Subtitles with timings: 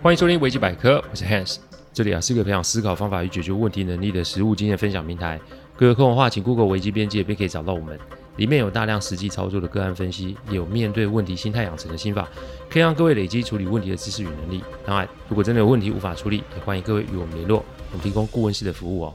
[0.00, 1.56] 欢迎收听维基百科，我是 Hans，
[1.92, 5.40] 这里啊是个培养思考方法与解决问题能力的实物经验分享平台。
[5.76, 7.98] 各个空的话，请 Google 维基边界便可以找到我们。
[8.36, 12.28] 里面有大量实际操作的个案分析，也有面对问题心态养成的心法，
[12.70, 14.62] 可以让各位累积处理问题的知识与能力。
[14.86, 19.14] 当然，如果真的有问题无法处理，也欢迎各位与我们联络，我们提供顾问式的服务哦。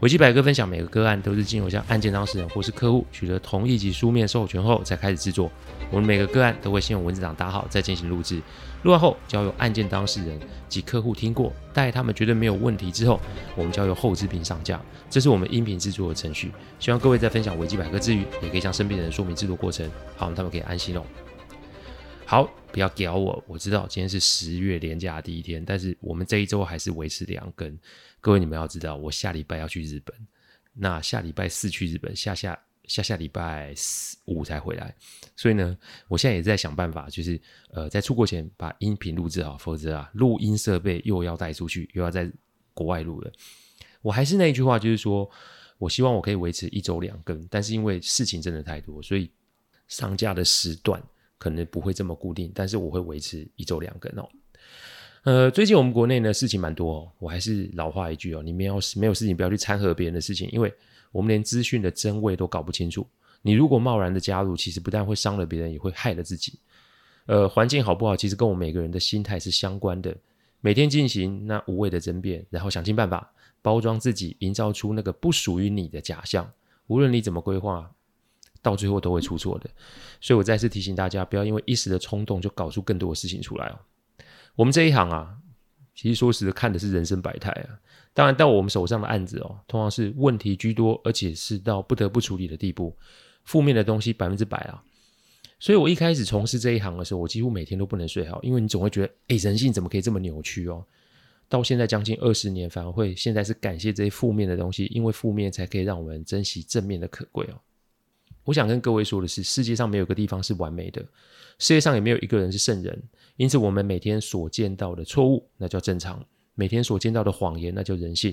[0.00, 5.50] 维基百科分享每个个案都是经由向案件当事人或是客户取得同意及书面授权后才开始制作。
[5.90, 8.42] 我们每个个案都会先用文字档打好，再进行录制。
[8.82, 10.38] 录完后交由案件当事人
[10.68, 13.18] 及客户听过，待他们觉得没有问题之后，
[13.56, 14.78] 我们交由后制并上架。
[15.08, 16.52] 这是我们音频制作的程序。
[16.78, 21.02] 希望各位在分享维基百科之余，也可以向身边的人说明制作过程，好让，他们可以安心哦。
[22.28, 27.78] 好，不要屌我，我知道今天是十月连假第一天，但是我们这一周还是维持两更。
[28.20, 30.12] 各位，你们要知道，我下礼拜要去日本，
[30.72, 34.92] 那下礼拜四去日本，下下下下礼拜四五才回来，
[35.36, 37.40] 所以呢，我现在也在想办法，就是
[37.70, 42.28] 呃，在出国前把音频录制好，否则啊，录音设备又要带出去，又要在
[42.74, 43.32] 国外录了。
[44.02, 45.30] 我还是那一句话，就是说
[45.78, 49.30] 我希望我可以维持一周两更，但是因为事情真的太多，所以
[49.86, 51.00] 上架的时段
[51.38, 54.28] 可能不会这么固定，但是我会维持一周两更哦。
[55.24, 60.72] 呃，最近我们国内呢事情蛮多哦，我还是老话一句哦，你没有没有事情不要去掺和别人的事情，因为
[61.10, 63.06] 我们连资讯的真伪都搞不清楚。
[63.42, 66.58] 你如果贸然的加入，其实不但会伤了别人，也会害了自己。
[67.26, 70.16] 呃，环境好不好，其实跟我们每个人的心态是相关的。
[70.60, 73.28] 每天进行那无谓的争辩，然后想尽办法
[73.62, 76.48] 包装自己，营造出那个不属于你的假象。
[76.86, 77.90] 无论你怎么规划，
[78.66, 79.70] 到最后都会出错的。
[80.20, 83.78] 所以我再次提醒大家，不要因为一时的冲动就搞出更多的事情出来哦。
[84.56, 85.36] 我们这一行啊，
[85.94, 87.78] 其实说实的，看的是人生百态啊。
[88.12, 92.96] 当然，到我们手上的案子哦，通常是问题居多，而且是到不得不处理的地步，
[93.44, 94.82] 负面的东西百分之百啊。
[95.60, 100.84] 所以我一开始从事这一行的时候，我几乎每天都不能睡好，因为你总会觉得，哎，人性怎么可以这么扭曲哦？
[101.48, 107.60] 到现在将近二十年，反而会现在是感谢这些负面的东西，因为负面才可以让我们珍惜正面的可贵哦。
[108.46, 111.02] 我想跟各位说的是，世界上没有一个地方是完美的，
[111.58, 113.02] 世界上也没有一个人是圣人。
[113.36, 116.16] 因此，我们每天所见到的错误，那叫正常；
[116.54, 118.32] 每天所见到的谎言，那叫人性；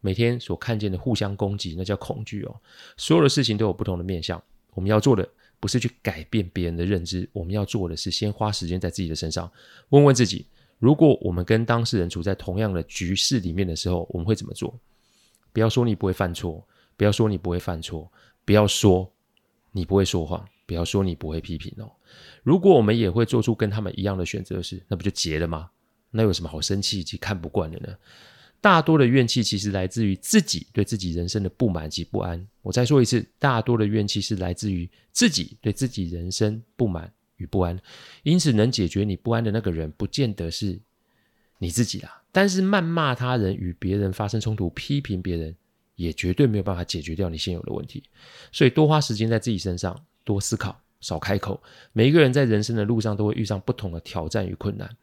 [0.00, 2.60] 每天所看见的互相攻击，那叫恐惧哦。
[2.96, 4.42] 所有的事情都有不同的面向。
[4.74, 5.26] 我们要做的
[5.60, 9.48] 不是去改变别人的认知，我们要做的是先花时间在自己的身上，
[9.90, 10.44] 问问自己：
[10.80, 14.76] 如果我们跟当事人处在同样的局势里面的时候，我们会怎么做？
[15.52, 18.10] 不要说你不会犯错，不要说你不会犯错，
[18.44, 19.11] 不要说。
[19.72, 21.90] 你不会说谎，不要说你不会批评哦。
[22.42, 25.70] 如果我们也会做出跟他们一样的选择时，那不就结了吗？
[26.10, 27.96] 那有什么好生气及看不惯的呢？
[28.60, 32.46] 大多的怨气其实来自于自己对自己人生的不满及不安。
[32.60, 37.76] 我再说一次，大多的怨气是来自于自己对自己人生不满与不安。
[38.22, 40.78] 因此，能解决你不安的那个人，不见得是
[41.58, 42.22] 你自己啦。
[42.30, 45.56] 但是，谩骂他人、与别人发生冲突、批评别人。
[45.96, 48.02] 也绝对没有办法解决掉你现有的问题，
[48.50, 51.62] 所以多花时间在自己身上，多思考，少开口。
[51.92, 54.96] 每一个人在人生的路上都会遇上不同的挑战与困难。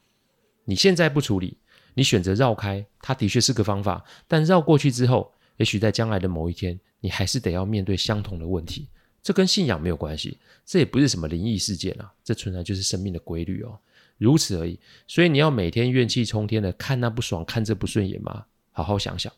[0.66, 1.57] 你现在不处理，
[1.94, 4.03] 你选择绕开，它的确是个方法。
[4.27, 8.88] 但绕过去之后，也许在将来的某一天，你还是得要面对相同的问题。
[9.21, 13.77] 这跟信仰没有关系，这也不是什么灵异事件啊，这纯然就是生命的规律哦，
[14.17, 14.79] 如此而已。
[15.07, 18.45] 所以你要每天怨气冲天的看那不爽，看这不顺眼吗？
[18.71, 19.31] 好好想想。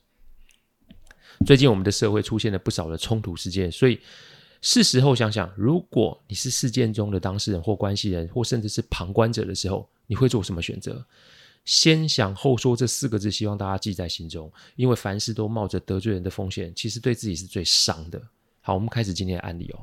[1.46, 4.00] 最近我们的社会出现了不少的冲突事件，所以
[4.62, 11.04] 是时候想想，如果你是事件中的当事人或关系人，或甚至是旁观者的时候，你会做什么选择？
[11.66, 18.22] 先想后说这四个字，希望大家记在心中，因为凡事都冒着得罪人的风险，其实对自己是最伤的。
[18.62, 19.80] 好，我们开始今天的案例哦。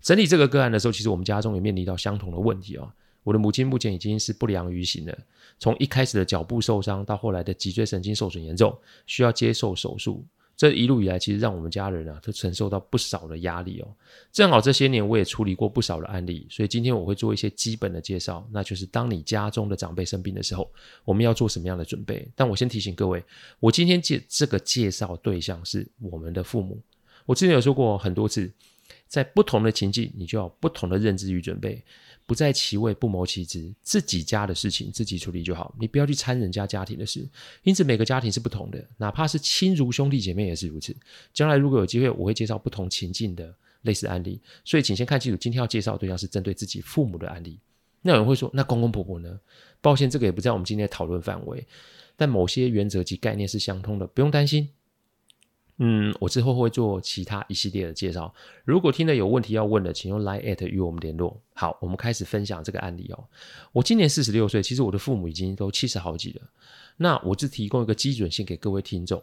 [0.00, 2.90] 整理这个个案的时候，其实我们家中也面临到相同的问题哦。
[3.22, 5.16] 我的母亲目前已经是不良于行了，
[5.58, 10.24] 从一开始的脚部受伤，到后来的脊椎神经受损严重，需要接受手术。
[10.62, 13.88] 这一路以来，其实让我们家人啊都承受到不少的压力哦。
[14.30, 20.70] 正好这些年我也处理过不少的案例，所以今天我会做一些基本的介绍，那就是当你家中的长辈生病的时候，
[21.04, 22.30] 我们要做什么样的准备。
[22.36, 23.20] 但我先提醒各位，
[23.58, 26.80] 我今天介这个介绍对象是我们的父母。
[27.26, 28.48] 我之前有说过很多次，
[29.08, 31.82] 在不同的情境，你就要不同的认知与准备。
[32.32, 33.70] 不在其位，不谋其职。
[33.82, 37.28] 自己家的事情自己处理就好，你不要去掺人家家庭的事。
[37.62, 40.96] 因此，每个家庭是不同的，哪怕是亲如兄弟姐妹也是如此。
[41.34, 44.40] 将来如果有机会，我会介绍不同情境的类似案例。
[44.64, 47.58] 所以，请先看清楚，今天要介绍的对象是针对自己父母的案例。
[48.00, 49.38] 那有人会说，那公公婆婆呢？
[49.82, 51.66] 抱歉，这个也不在我们今天的讨论范围。
[52.16, 54.66] 但某些原则及概念是相通的，不用担心。
[55.78, 58.32] 嗯，我之后会做其他一系列的介绍。
[58.64, 61.40] 如果听了有问题要问的，请用 Line@ 与我们联络。
[61.54, 63.24] 好，我们开始分享这个案例哦。
[63.72, 66.42] 我今年四十六岁，其实我的父母已经都七十好几了。
[66.96, 69.20] 那我就提供一个基准线给各位听众：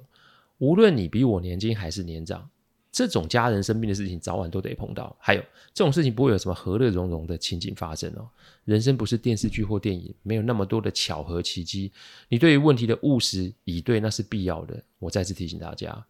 [0.57, 2.49] 无论你比我年轻还是年长。
[2.91, 5.15] 这种家人生病的事情，早晚都得碰到。
[5.19, 5.41] 还有
[5.75, 8.27] 这种事情不会有什么和乐融融的情景发生哦。
[8.65, 11.91] 人生不是电视剧或电影，没有那么多的巧合奇迹。
[12.29, 14.83] 你对于问题的务实以对，那是必要的。
[14.97, 16.03] 我再次提醒大家。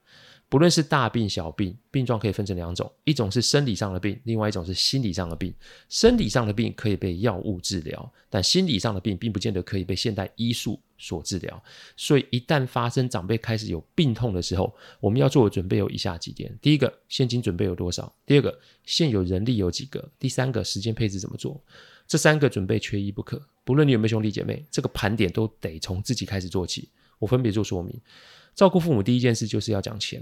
[0.50, 5.54] 不论是大病小病，病状可以分成两种，一种是生理上的病，另外一种是心理上的病。
[5.90, 11.64] 生理上的病可以被药物治疗，但心理上的病并不见得可以被现代医术所治疗。
[11.96, 18.12] 所以一旦发生长辈开始有病痛的时候，我们要做的准备有以下几点：第一个，现金准备有多少？
[18.26, 20.10] 第二个，现有人力有几个？
[20.18, 21.62] 第三个，时间配置怎么做？
[22.08, 23.40] 这三个准备缺一不可。
[23.64, 26.90] 不论你有没有兄弟姐妹，这个盘点都得从自己开始做起。
[27.20, 28.02] 我分别做说明。
[28.56, 30.22] 照顾父母第一件事就是要讲钱。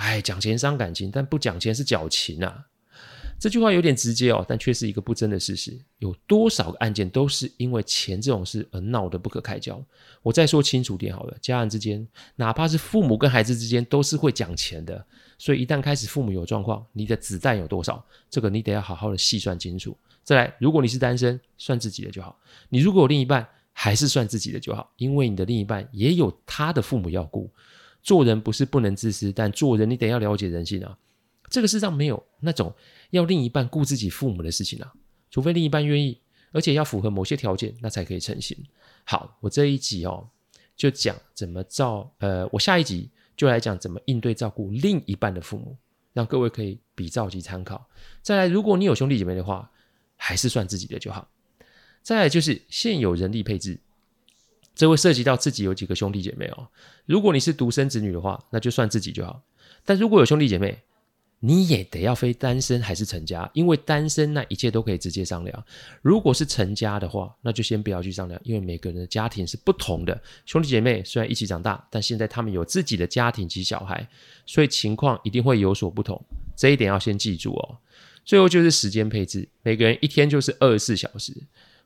[0.00, 2.66] 哎，讲钱伤感情，但不讲钱是矫情啊！
[3.38, 5.78] 这句话有点直接哦，但却是一个不争的事实。
[5.98, 9.82] 有多少个案件都是因为钱这种事而闹得不可开交？
[10.22, 12.06] 我再说清楚点好了，家人之间，
[12.36, 15.04] 哪怕是父母跟孩子之间，都是会讲钱的。
[15.36, 18.02] 所以一旦开始父母有状况，你的子弹有多少？
[18.30, 19.94] 这个你得要好好的细算清楚。
[20.24, 22.34] 再来，如果你是单身，算自己的就好；
[22.70, 27.50] 你如果有另一半，还是算自己的就好，因为你的另一半也有他的父母要顾。
[28.02, 30.96] 做人不是不能自私，但做人你得要了解人性啊。
[31.48, 32.72] 这个世上没有那种
[33.10, 34.92] 要另一半顾自己父母的事情啊，
[35.30, 36.18] 除非另一半愿意，
[36.52, 38.56] 而且要符合某些条件，那才可以成行。
[39.04, 40.28] 好，我这一集哦，
[40.76, 45.76] 就讲怎么照，呃，我下一集就来讲怎么应对照顾另一半的父母，
[46.12, 47.84] 让各位可以比照及参考。
[48.22, 49.68] 再来，如果你有兄弟姐妹的话，
[50.14, 51.28] 还是算自己的就好。
[52.02, 53.78] 再来就是现有人力配置。
[54.74, 56.68] 这会涉及到自己有几个兄弟姐妹哦。
[57.06, 59.42] 如果你是独生子女的话，那就算自己就好。
[59.84, 60.78] 但如果有兄弟姐妹，
[61.42, 65.64] 你也得要非单身还是成家，因为单身那一切都可以直接商量。
[66.02, 70.20] 如果是成家的话，那就先不要去商量，因为每个人的家庭是不同的。
[70.44, 74.06] 兄弟姐妹虽然一起长大，但现在他们有自己的家庭及小孩，
[74.44, 76.22] 所以情况一定会有所不同。
[76.54, 77.78] 这一点要先记住哦。
[78.22, 81.32] 最后就是时间配置，每个人一天就是二十四小时。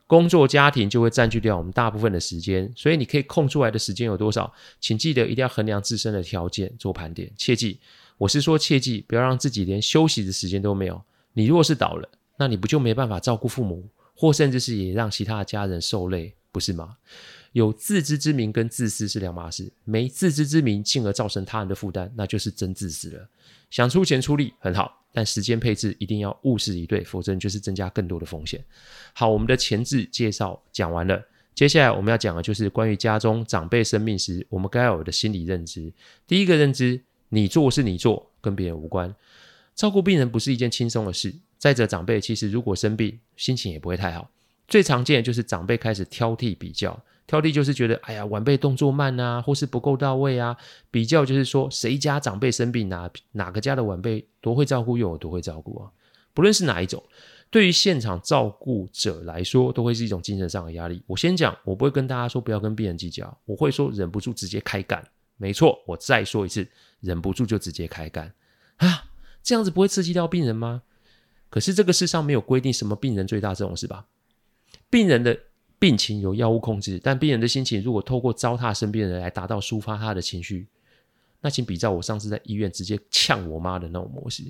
[0.07, 4.53] 工作家庭就会占据掉我们大部分的时间，所以你可以空出来的时间有多少？
[4.79, 7.31] 请记得一定要衡量自身的条件做盘点。
[7.35, 7.79] 切记，
[8.17, 11.01] 我是说切记，不要让自己连休息的时间都没有。
[11.33, 12.07] 你若是倒了，
[12.37, 16.97] 那你不就没办法照顾父母，或甚至是也让其他的家人受累，不是吗？
[17.53, 23.27] 有自知之明跟自私是两码事，没自知之明进而造成他人的负担，那就是真自私了。
[23.71, 25.04] 想出钱出力很好。
[25.15, 28.61] 但时间配置一定要务实以对，否则就是增加更多的风险。
[29.13, 31.23] 好，我们的前置介绍讲完了，
[31.53, 35.89] 接下来我们要讲的就是关于家中长辈生病时，我们该有的心理认知。
[36.27, 39.15] 第一个认知，你做是你做，跟别人无关。
[39.73, 41.33] 照顾病人不是一件轻松的事。
[41.57, 44.29] 再者，长辈其实如果生病，心情也不会太好。
[44.67, 47.01] 最常见的就是长辈开始挑剔比较。
[47.27, 50.55] 挑剔就是觉得，哎呀，晚辈动作慢啊，或是不够到位啊。
[50.91, 55.91] 比较就是说，谁家长辈生病，哪哪个家的晚辈多会照顾，又有多会照顾啊。
[56.35, 57.03] 不论是哪一种，
[57.49, 61.01] 对于现场照顾者来说，都会是一种精神上的压力。
[61.07, 65.03] 我先讲，我不会跟大家说不要跟病人计较，我会说忍不住直接开干。
[65.37, 66.67] 没错，我再说一次，
[66.99, 68.31] 忍不住就直接开干
[68.75, 69.05] 啊，
[69.41, 70.83] 这样子不会刺激到病人吗？
[71.49, 74.05] 可是这个世上没有规定什么病人最大这种事吧？
[74.91, 75.39] 病人的。
[75.85, 80.65] 病情有药物控制，但病人的心情如果透过糟蹋身边人来达到抒发他的情绪，
[81.41, 84.43] 那请比照我上次在医院直接呛我妈的那种模式。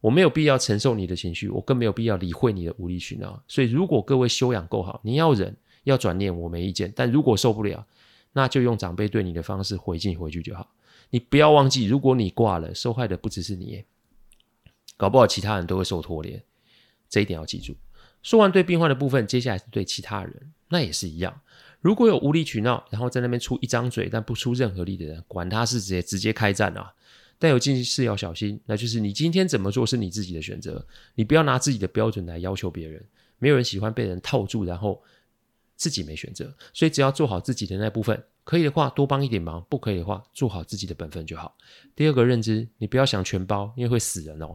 [0.00, 3.42] 我没有必要承受你的情绪，我更没有必要理会你的无理取闹。
[3.46, 6.90] 所以，如果各位修养够好，你要忍，要转念，我没意见。
[6.96, 7.86] 但如果受不了，
[8.32, 10.72] 那就用长辈对你的方式回敬回去就好。
[11.10, 13.84] 你不要忘记，如果你挂了，受害的不只是你，
[14.96, 16.42] 搞不好其他人都会受拖连。
[17.10, 17.76] 这一点要记住。
[18.22, 21.40] 说完对病患的部分，接下来是对其他人，那也是一样。
[21.80, 26.92] 如果有无理取闹，然后在那边出一张嘴但不出任何力的人，管他是直接直接开战啊！
[27.38, 33.02] 但有件事要小心，那就是你今天怎么做是你自己的选择，你不要拿自己的标准来要求别人。
[33.38, 35.02] 没有人喜欢被人套住，然后
[35.74, 36.54] 自己没选择。
[36.74, 41.56] 所以只要做好自己的那部分，可以的话多帮一点忙，不可以的话做好自己的本分就好。
[41.96, 44.52] 第二个认知，你不要想全包，因为会死人哦。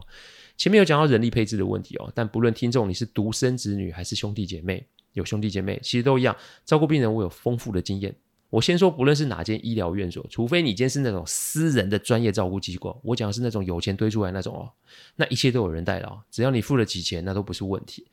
[0.56, 8.14] 前面有讲到人力配置的问题哦，但不论听众你是独生子女还是兄弟姐妹，有兄弟姐妹其实都一样，照顾病人我有丰富的经验。
[8.48, 14.70] 我先说，不论是哪间医疗院所，除非你今天是那种私人的专业照顾机构，我讲的是那种有钱堆出来那种哦，
[15.16, 18.06] 那一切都有人代劳，只要你付得起钱，那都不是问题。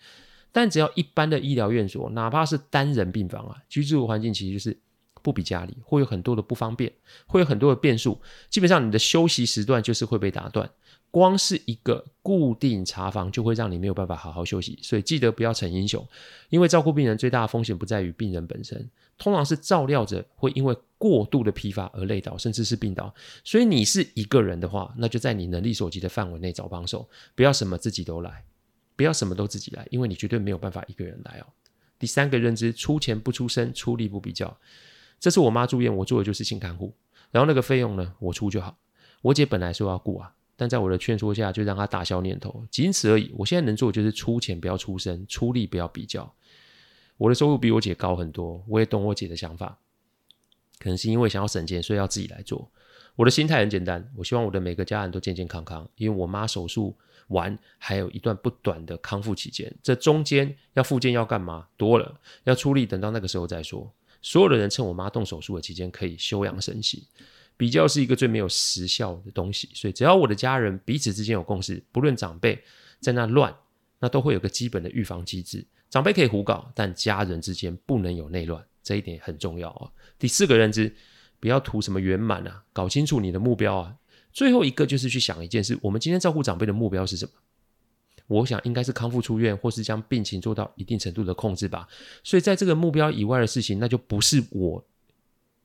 [0.51, 4.75] 但只要一般的医疗院所，哪怕是单人病房啊，居住环境其实就是
[5.23, 6.93] 不比家里，会有很多的不方便，
[7.25, 8.21] 会有很多的变数。
[8.51, 10.69] 基本上你的休息时段就是会被打断。
[11.09, 16.03] 光是一个固定查房就会让你没有办法好好休息，所以记得不要逞英雄。
[16.49, 23.13] 因为照顾病人最大的风险不在于病人本身，通常是照料者会因为过度的疲乏而累倒，甚至是病倒。
[23.43, 28.43] 所以你是一个人的话，那就在你能力所及的范围内找帮手，不要什么自己都来，
[28.95, 31.45] 不要什么都自己来，因为你绝对没有办法一个人来哦。
[31.99, 34.57] 第三个认知：出钱不出声，出力不比较。
[35.23, 36.93] 这次我妈住院，我做的就是性看护，
[37.31, 38.77] 然后那个费用呢，我出就好。
[39.21, 40.35] 我姐本来说要顾啊。
[40.57, 43.31] 但在我的劝说下，就让她打消念头，仅此而已。
[43.37, 46.29] 我现在能做的就是出钱不要出声，出力不要比较。
[47.15, 49.79] 我的收入比我姐高很多，我也懂我姐的想法，
[50.77, 52.69] 可能是因为想要省钱，所以要自己来做。
[53.15, 56.93] 我的心态很简单，我希望我的每个家人都健健康康，因为我妈手术
[57.29, 63.89] 完还有一段不短的康复期间，这中间要复健要干嘛多了，要出力，等到那个时候再说。
[64.23, 67.07] 所有的人趁我妈动手术的期间可以休养生息。
[67.55, 72.59] 比较是一个最没有时效的东西，所以只要我的家人彼此之间有共识，不论长辈
[72.99, 73.55] 在那乱，
[73.99, 75.63] 那都会有个基本的预防机制。
[75.87, 79.91] 长辈可以胡搞，但家人之间不能有内乱，这一点很重要啊。
[80.17, 80.91] 第四个认知，
[81.39, 83.95] 不要图什么圆满啊，搞清楚你的目标啊。
[84.31, 87.31] 最后一个就是去想一件事：我们今天照顾长辈的目标是什么？
[88.33, 91.87] 我想应该是康复出院，或是将病情做到一定程度的控制吧。
[92.23, 94.83] 所以在这个目标以外的事情，那就不是我。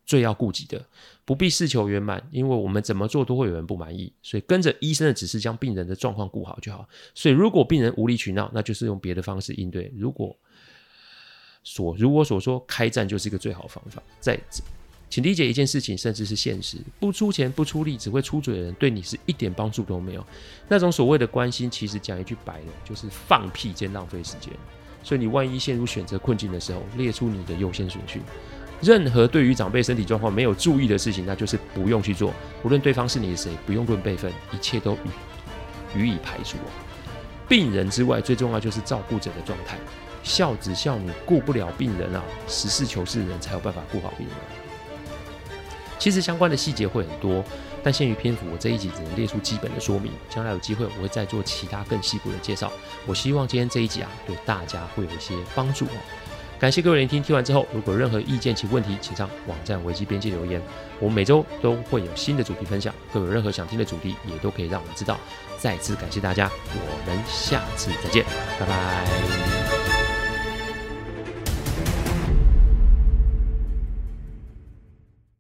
[0.08, 0.82] 最要顾及的，
[1.26, 6.88] 不必事求圆满，因为我们怎么做都会有人不满意，所以跟着医生的指示，将病人的状况顾好就好。
[7.14, 9.92] 所以如果病人无理取闹，那就是用别的方式应对。
[9.94, 10.34] 如果
[11.62, 14.02] 所如我所说，开战就是一个最好方法。
[14.18, 14.40] 在，
[15.11, 20.27] 请理解一件事情，甚至是现实，不出钱不出力，只会出嘴的人，对你是一点帮助都没有。
[20.69, 24.53] 那种所谓的关心，其实讲一句白的，就是放屁兼浪费时间。
[25.03, 28.21] 所以你万一陷入选择困境的时候，列出你的优先顺序。
[28.83, 32.33] 任何对于长辈身体状况没有注意的事情，那就是不用去做。
[32.62, 34.93] 无论对方是你的谁，不用论辈分，一切都
[35.95, 36.59] 予予以排除。
[37.49, 39.79] 病人之外，最重要就是照顾者的状态。
[40.23, 44.37] 孝子孝女顾不了病人啊，实事求是的人才有办法顾好病人。
[45.99, 47.45] 其实相关的细节会很多，
[47.83, 50.12] 但限于篇幅，我这一集只能列出基本的说明。
[50.31, 52.71] 将来有机会，我会再做其他更细部的介绍。
[53.07, 55.87] 我希望今天这一集啊，对大家会有一些帮助。
[56.59, 60.61] 感谢各位聆听，听完之后，如果任何意见及问题，请上网站危机编辑留言。
[60.99, 65.17] 我们每周都会有新的主题分享，各位有任何想听的主题，也都可以让我们知道。
[65.57, 68.25] 再次感谢大家，我们下次再见，
[68.59, 69.58] 拜拜。